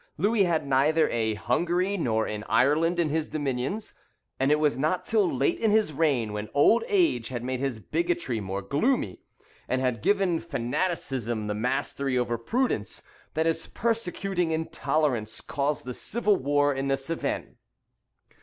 Louis 0.17 0.45
had 0.45 0.65
neither 0.65 1.07
a 1.11 1.35
Hungary 1.35 1.95
nor 1.95 2.25
an 2.25 2.43
Ireland 2.49 2.97
in 2.99 3.09
his 3.09 3.29
dominions, 3.29 3.93
and 4.39 4.51
it 4.51 4.59
was 4.59 4.75
not 4.75 5.05
till 5.05 5.31
late 5.31 5.59
in 5.59 5.69
his 5.69 5.93
reign, 5.93 6.33
when 6.33 6.49
old 6.55 6.83
age 6.87 7.27
had 7.27 7.43
made 7.43 7.59
his 7.59 7.79
bigotry 7.79 8.39
more 8.39 8.63
gloomy, 8.63 9.21
and 9.67 9.79
had 9.79 10.01
given 10.01 10.39
fanaticism 10.39 11.45
the 11.45 11.53
mastery 11.53 12.17
over 12.17 12.39
prudence, 12.39 13.03
that 13.35 13.45
his 13.45 13.67
persecuting 13.67 14.49
intolerance 14.51 15.39
caused 15.39 15.85
the 15.85 15.93
civil 15.93 16.35
war 16.35 16.73
in 16.73 16.87
the 16.87 16.97
Cevennes. 16.97 17.57